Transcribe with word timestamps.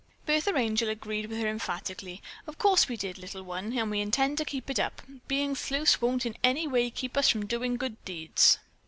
Bertha 0.25 0.57
Angel 0.57 0.89
agreed 0.89 1.27
with 1.27 1.37
her 1.39 1.47
emphatically: 1.47 2.23
"Of 2.47 2.57
course 2.57 2.89
we 2.89 2.97
did, 2.97 3.19
little 3.19 3.43
one, 3.43 3.77
and 3.77 3.91
we 3.91 4.01
intend 4.01 4.39
to 4.39 4.45
keep 4.45 4.67
it 4.67 4.79
up. 4.79 5.03
Being 5.27 5.53
sleuths 5.53 6.01
won't 6.01 6.25
in 6.25 6.35
any 6.43 6.65
way 6.67 6.89
keep 6.89 7.15
us 7.15 7.29
from 7.29 7.45
doing 7.45 7.77
good 7.77 8.03
deeds." 8.03 8.57